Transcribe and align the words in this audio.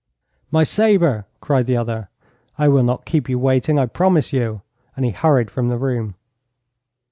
'My 0.49 0.63
sabre!' 0.63 1.27
cried 1.41 1.67
the 1.67 1.77
other. 1.77 2.09
'I 2.57 2.69
will 2.69 2.81
not 2.81 3.05
keep 3.05 3.29
you 3.29 3.37
waiting, 3.37 3.77
I 3.77 3.85
promise 3.85 4.33
you!' 4.33 4.63
and 4.95 5.05
he 5.05 5.11
hurried 5.11 5.51
from 5.51 5.69
the 5.69 5.77
room. 5.77 6.15